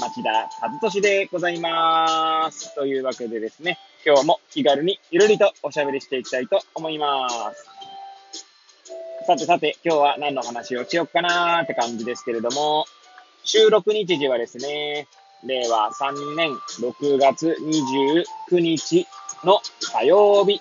[0.00, 2.74] 町田和俊でございまーす。
[2.74, 7.66] というわけでですね、今日も気軽にゆるりとおしゃべりしていきたいと思いまーす。
[9.26, 12.86] さてさて、今日は何の話をしよっかなーって感じですけれども、
[13.44, 15.06] 収録日時はですね、
[15.44, 16.50] 令和3年
[16.80, 17.56] 6月
[18.50, 19.06] 29日
[19.44, 19.60] の
[19.92, 20.60] 火曜日、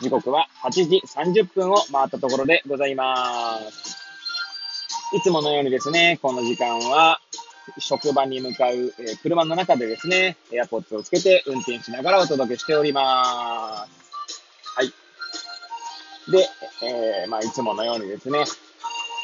[0.00, 3.96] 時刻は8時30分を回ったところでございまーす。
[5.14, 7.20] いつものようにですね、この時間は
[7.78, 14.70] 職場に向かう、えー、車の中でですね、エアポッツをつけて運転しながらお届けしております。
[14.76, 14.92] はい。
[16.30, 16.48] で、
[16.82, 18.44] えー、まあ、いつものようにですね、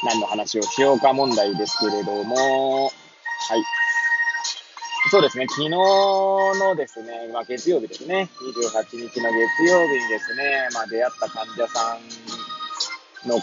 [0.05, 2.91] 何の話をしようか問題ですけれども、はい。
[5.11, 11.97] そうですね、昨日のですね、まあ、月曜日ですね、28日の月曜日にですね、まあ、出会った患者さ
[13.25, 13.37] んの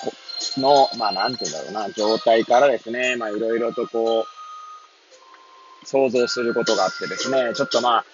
[0.57, 4.40] の、まあ、なんて言うんだろうな、状態からですね、まあ、いろいろとこう、
[5.85, 8.05] 想像することがあってですね、ちょっとまあ、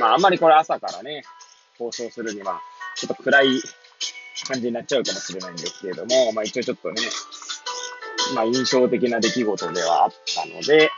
[0.00, 1.22] まあ、あんまりこれ朝からね、
[1.78, 2.60] 放送するには、
[2.96, 3.62] ちょっと暗い
[4.46, 7.02] 感じになっちゃうかもしれないんですけれども、まあ一応ちょっとね、
[8.34, 10.90] まあ印象的な出来事ではあったので、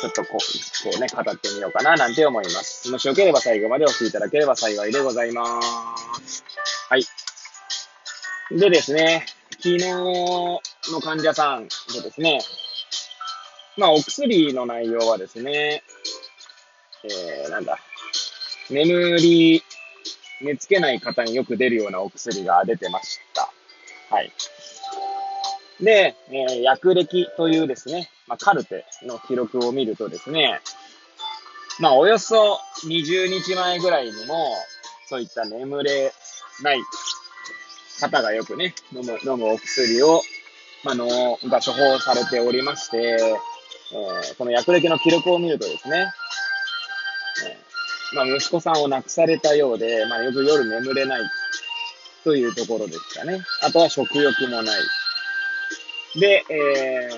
[0.00, 2.90] ちょっとこう、こうね、語ってみようかななんて思います。
[2.90, 6.44] もしよければ最後までお聞きいただければ幸いでございます。
[6.88, 7.04] はい。
[8.50, 10.60] でですね、昨日の
[11.02, 12.40] 患者さんでですね、
[13.76, 15.82] まあお薬の内容はですね、
[17.04, 17.78] えー、なんだ、
[18.70, 19.62] 眠り
[20.42, 23.48] 寝つけない方によく出るようなお薬が出てました。
[24.14, 24.32] はい。
[25.80, 30.60] で、えー、薬歴というですね、まあ、カルテの記録を見るとですね、
[31.80, 34.54] まあ、およそ20日前ぐらいにも、
[35.08, 36.12] そういった眠れ
[36.62, 36.80] ない
[38.00, 40.20] 方がよくね、飲む、飲むお薬を、
[40.84, 41.06] まあの、
[41.44, 43.16] が処方されておりまして、
[43.92, 46.12] えー、この薬歴の記録を見るとですね、
[48.14, 51.20] まあ、息子さんを亡くされたようで、まあ、よく夜眠れない
[52.24, 53.40] というところですかね。
[53.62, 54.80] あとは食欲もない。
[56.20, 57.08] で、え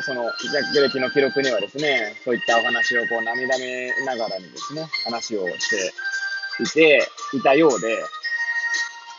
[0.00, 5.92] ー、その、逆歴の記録にはですね、そういったお話をこう涙目ながらにですね、話をして
[6.62, 7.88] いて、いたようで、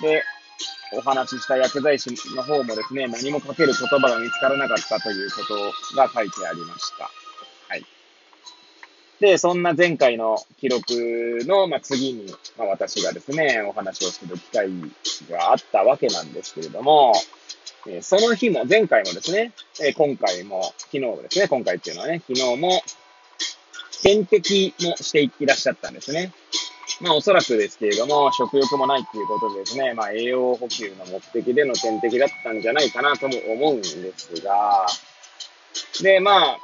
[0.01, 0.23] で、
[0.93, 7.09] お話しした薬剤師の方もですね、何もかける言葉が見つからなかったということが書いてありました。
[7.67, 7.85] はい
[9.19, 10.85] で、そんな前回の記録
[11.45, 14.69] の、まあ、次に、まあ、私がですね、お話をする機会
[15.29, 17.13] があったわけなんですけれども、
[17.87, 19.51] え、その日も、前回もですね、
[19.81, 22.81] え、今回も、昨日ですね、今回っていうのはね、昨日も、
[24.01, 26.31] 点滴もしていらっしゃったんですね。
[27.01, 34.85] まあおそらくですけれども、食欲もないっていうことでですね、まあ栄養補給の目的での点滴だったんじゃないかなとも思うんですが、
[36.01, 36.59] で、まあ、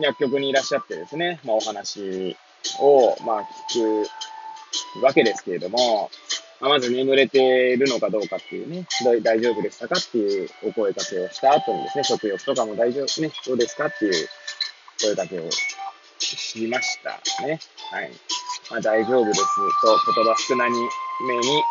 [0.00, 2.36] 薬局にいらっしゃってですね、まあ、お話
[2.80, 6.10] を、まあ、聞くわけですけれども、
[6.60, 8.86] まあ、まず眠れているのかどうかっていうね、
[9.22, 14.28] 大丈夫でしたかっていうお声かけをした後にですね、食欲とかも大丈夫、ね、どうですかっていう
[15.00, 15.50] 声かけを
[16.18, 17.60] しましたね。
[17.90, 18.10] はい。
[18.74, 19.40] まあ、大丈夫です
[19.82, 20.74] と言葉少なに
[21.28, 21.62] 目に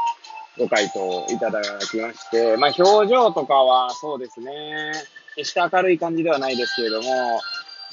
[0.57, 4.93] ご回答いただきまして、まあ、表情とかはそうですね、
[5.35, 7.41] 決して明るい感じではないですけれども、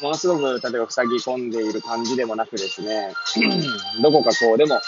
[0.01, 3.13] ものすごく、例えば塞ぎ込んでいる感じでもなくですね、
[4.01, 4.81] どこかこう、でも、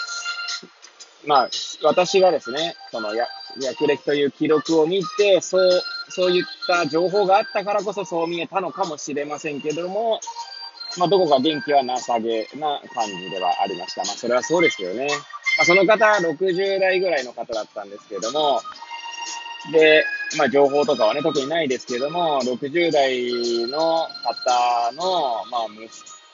[1.25, 1.49] まあ、
[1.83, 3.27] 私がですね、そのや、
[3.59, 10.21] 薬歴という記録を見て、そう、そういった情報があったからこそそう見えたのかもしれませんけども、
[10.97, 14.03] まあ、どこか元気はなさげな感じではありました。
[14.03, 15.07] まあ、それはそうですよね。
[15.57, 18.61] まあ、その方、60代ぐらいの方だったんですけれども、
[19.71, 20.03] で、
[20.37, 25.89] まあ、情報とかはね、特にないですけども、60代の方の、まあ、息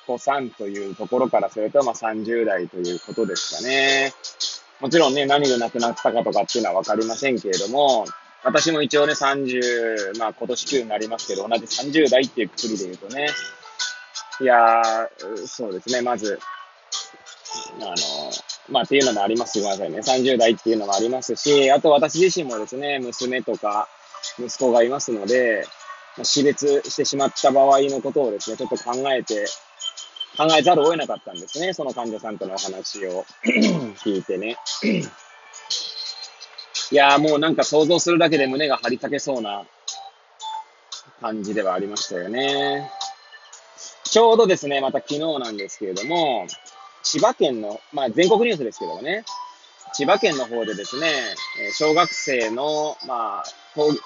[0.08, 4.14] 子さんというところからすると、まあ、30代ということですかね。
[4.80, 8.06] もちろんね、何で亡くなったかとかっていうのはわかりませんけれども、
[8.44, 13.28] 私も一応ね、30、まあ、今年9になりますけど、同じ30代っていうくくりで言うとね、
[14.42, 16.40] いやー、そうですね、まず、
[17.82, 17.96] あの、
[18.70, 20.30] まあっていうのもありますごめんなさいね。
[20.32, 23.88] 30代っていうのもありますし、あと私自身もですね、娘とか
[24.38, 25.66] 息子がいますので、
[26.24, 29.46] 死別してしまった場合のことをですね、ちょっと考えて、
[30.38, 31.74] 考えざるを得なかったんですね。
[31.74, 34.58] その患者さんとのお話を 聞いてね。
[36.92, 39.66] いやーもうなんか想像するだけで胸が張り裂けそうな
[41.22, 42.90] 感じではありましたよね。
[44.12, 46.48] ちょうどですね、また昨日なんですけれども、
[47.04, 49.24] 千葉県の、まあ全国ニュースですけどもね、
[49.94, 51.08] 千葉県の方でですね、
[51.74, 53.44] 小学生の、まあ、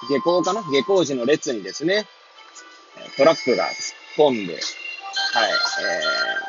[0.08, 0.62] 下校かな？
[0.62, 2.06] 下校時の列にですね、
[3.16, 3.72] トラックが突っ
[4.30, 4.62] 込んで、はい、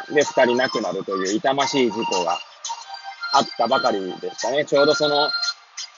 [0.10, 2.40] えー、で、二人亡くなるという痛ましい事故が
[3.34, 4.66] あったばかりでしたね。
[4.66, 5.30] ちょうどその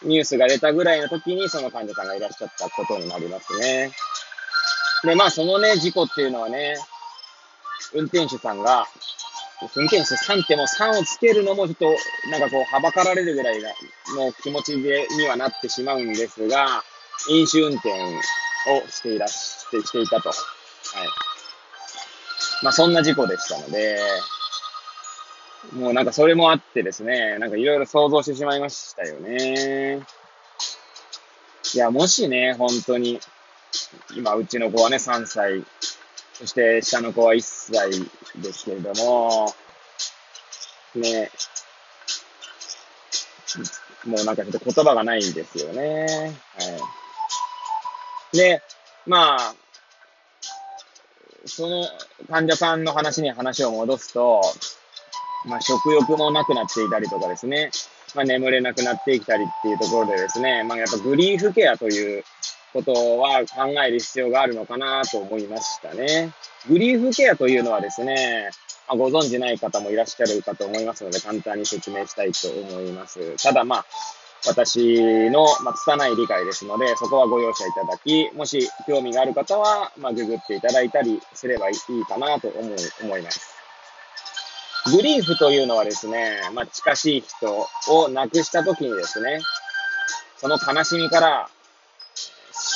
[0.04, 3.92] ニュースが出たぐらいの時にその患者さんがいらっしゃったことになりますね。
[5.04, 6.76] で、まあそのね、事故っていうのはね、
[7.94, 8.86] 運転手さんが、
[9.76, 13.72] 運転手さんってもう3をつけるのもちょっと、なんかこう、はばかられるぐらいの
[14.44, 16.84] 気持ちで、にはなってしまうんですが、
[17.30, 20.30] 飲酒運転をしていらして、していたと。
[20.30, 20.38] はい。
[22.64, 24.00] まあそんな事故でしたので、
[25.74, 30.02] もうなんかそれもあってですね、なんかいろいろ想像してしまいましたよね。
[31.74, 33.20] いや、もしね、本当に、
[34.16, 35.66] 今、うちの子はね、3歳、
[36.38, 37.90] そして下の子は1歳
[38.42, 39.54] ですけれども、
[40.96, 41.32] ね、
[44.06, 46.36] もうなんかちょっと言葉がないんですよね。
[46.56, 46.64] は
[48.34, 48.38] い。
[48.38, 48.62] で、
[49.08, 49.56] まあ、
[51.46, 51.86] その
[52.30, 54.42] 患者さんの話に話を戻すと、
[55.46, 57.72] まあ、食欲もなくなっていたりとかですね、
[58.14, 62.24] まあ、眠れなくなってきたりっていうところでですね、まあ、やっぱグリーフケアという
[62.74, 66.34] ことは考える必要があるのかなと思いましたね。
[66.70, 68.50] グリーフケアというのはですね、
[68.88, 73.36] まあ、ご存知ない方もいらっしゃるかと思いますので、簡単に説明したいと思います。
[73.44, 73.86] ただまあ、
[74.46, 83.58] 私の、まあ、拙い理解ですので、そこはご容赦いただき、もし興味がある方は、まあ、ググっていただいたりすればいいかなと思う思います。
[84.92, 89.42] グリーフというのはですね、まあ、近しい人を亡くした時にですね、
[90.38, 91.50] その悲しみから、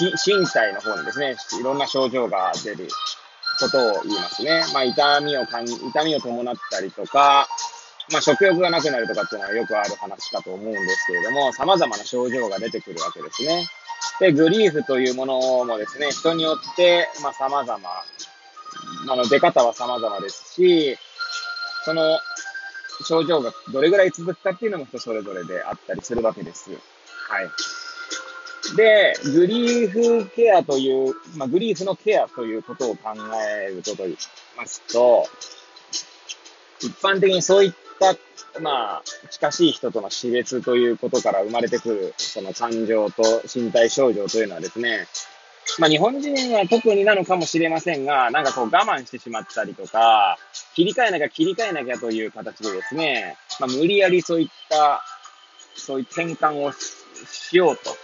[0.05, 2.87] 身体の方にですね、いろんな症状が出る
[3.59, 4.63] ことを言いますね。
[4.73, 7.47] まあ、痛みを感じ、痛みを伴ったりとか、
[8.11, 13.67] まあ、食欲がなくなるとかっていうのはよくある話かと思うんですけれども、様々な症状が出てくるわけですね。
[14.19, 17.79] で、グリーフというものもですね、人によって、まあ、様々、
[19.09, 20.97] あの、出方は様々ですし、
[21.85, 22.19] その
[23.03, 26.71] 症状がどれぐらい続くかっていうのも人それぞれであったりするわけです。
[26.71, 26.79] はい。
[28.75, 33.13] で、グリーフケアという、まあ、グリーフのケアということを考
[33.65, 34.17] えるとと言い
[34.57, 35.25] ますと、
[36.79, 38.15] 一般的にそういった、
[38.61, 45.07] まあ、近しい人との死別ということから生まれてくる、その感情と身体症状というのはですね、
[45.79, 50.37] まあ日本人は特になのかもしれませんが、なんかこう我慢してしまったりとか、
[50.75, 55.01] 切り替えなきゃ切り替えなきゃという形でですね、まあ無理やりそういった、
[55.75, 57.95] そういう転換をしようと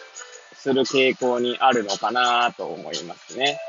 [0.59, 3.59] する傾向にあるのかなと思いますね。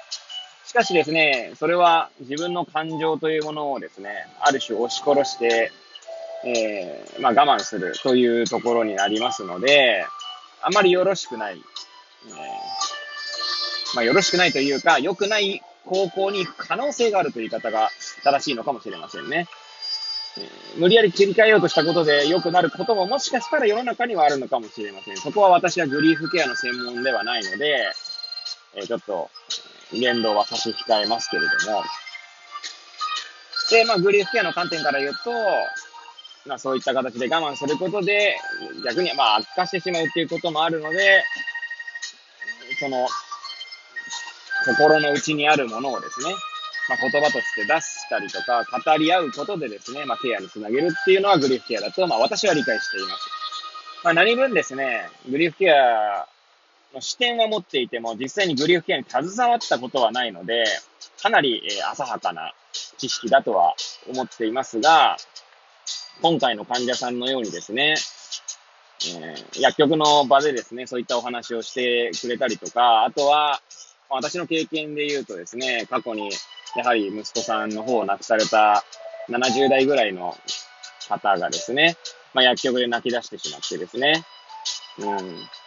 [0.64, 5.72] しかしですね、それは自分の感情というものをですね、ある種押し殺して、
[6.44, 10.04] えー、まあ我慢するというところになりますので、
[10.60, 12.34] あまりよろしくない、えー
[13.94, 17.90] まあ、よろしくないというか、良くない方向に行く可能性があるという言い方が
[18.22, 19.46] 正しいのかもしれませんね。
[20.76, 25.16] 無理やり切り替えようとしたことで良くなることももしかしたら世の中にはあるのかもしれません。
[25.16, 27.92] そこは私はグリーフケアの専門ではないので、
[28.74, 29.30] え、ちょっと
[29.92, 31.82] 言動は差し控えますけれども。
[33.70, 35.30] で、まあ、グリーフケアの観点から言うと、
[36.46, 38.36] まあ、そういった形で我慢することで、
[38.84, 41.24] 逆に、まあ、悪化してしまうっていうこともあるので、
[42.80, 43.06] その、
[44.64, 46.34] 心の内にあるものをですね、
[46.88, 53.28] まあ、言葉として出したりとか、語り合うことでですね、まあ、ケアにつなげるっていうのはグリーフケアだと、まあ、私は理解しています。
[54.04, 56.26] まあ、何分ですね、グリーフケア
[56.94, 60.64] の視点は持っていても、実際にグリーフケアに携わったことはないので、
[61.22, 62.54] かなり、え浅はかな
[62.96, 63.74] 知識だとは
[64.08, 65.16] 思っていますが、
[66.22, 67.96] 今回の患者さんのようにですね、
[69.06, 73.60] えー、薬局の場でですね、そういったお話をしてくれたりとか、あとは、
[74.10, 76.30] 私の経験で言うとですね、過去に、
[76.78, 78.84] やはり息子さんの方を亡くされた
[79.28, 80.36] 70代ぐらいの
[81.08, 81.96] 方がですね、
[82.34, 84.24] まあ、薬局で泣き出してしまってですね、
[84.98, 85.06] うん。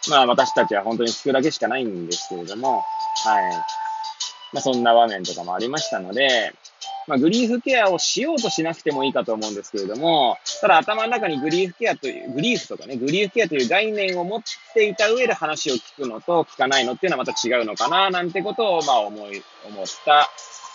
[0.09, 2.83] まあ私たちは本当に聞くだけしかないんですけれども、
[3.25, 3.53] はい。
[4.53, 6.53] まあそんな場面とかもありましたので、
[7.07, 14.41] まあグリーフケアをしようとしなくてもいいかと思うんですけれども、ただ頭の中にグリーフケアという、グリーフとかね、グリーフケアという概念を持っ
[14.73, 20.29] ていた上で話を聞くのと聞かないのっていうのはまた違うのかな、なんてことをまあ思い、思った、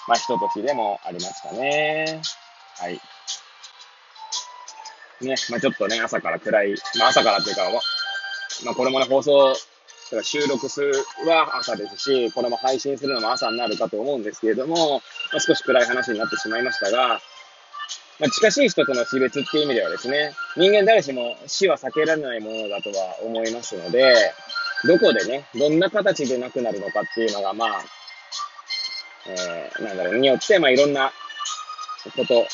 [0.08, 2.20] まあひとときでもありましたね。
[2.78, 3.00] はい。
[5.20, 7.62] ね、まあちょっとね、朝から暗い、まあ朝からっていうか、
[8.64, 9.54] まあこれもね、放送、
[10.22, 10.92] 収録する
[11.26, 17.20] は朝ですし、これも配信するのも朝になるかと思うんですけれども、まあ、少し暗い話になってしまいましたが、
[18.18, 24.14] まあ、近しい人との死別っていう意味ではですね、人間誰しも死は避けられないものだとは思いますので、
[24.84, 27.84] どこでね、どんな形で亡くなるのかっていうのが、まあ、
[29.28, 31.12] えー、なんだろう、によって、まあ、いろんな
[32.16, 32.46] こと、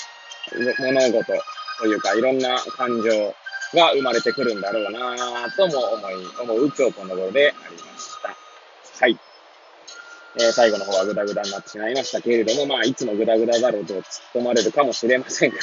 [0.79, 1.25] 物事
[1.79, 3.35] というか、いろんな感情
[3.75, 8.37] が生まれてくるんだろうなとも思い、思う今日この頃でありました。
[9.05, 9.19] はい。
[10.37, 14.03] えー、最後の方はグダグダになってしまいましたけれども、まあ、いつもグダグダだろうと突っ
[14.37, 15.57] 込まれるかもしれませんが、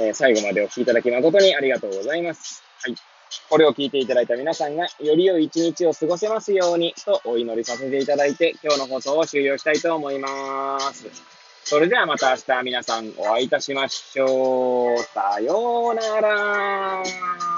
[0.00, 2.64] えー、最後までお聴きいただき誠にありがとうございます。
[2.82, 3.11] はい。
[3.48, 11.06] これを聞いていただいた皆さんが、より良い一日を過ごせますように、とお祈りさせていただいて、今日の放送を終了したいと思います。
[11.64, 14.98] それではまた明日皆さんお会いいたしましょう。
[14.98, 17.51] さようなら。